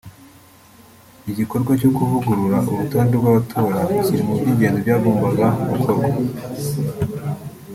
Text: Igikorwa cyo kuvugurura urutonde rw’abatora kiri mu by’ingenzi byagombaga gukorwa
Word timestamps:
Igikorwa 1.31 1.71
cyo 1.79 1.89
kuvugurura 1.95 2.57
urutonde 2.71 3.13
rw’abatora 3.19 3.79
kiri 4.03 4.21
mu 4.27 4.33
by’ingenzi 4.39 4.79
byagombaga 4.85 5.45
gukorwa 5.69 6.09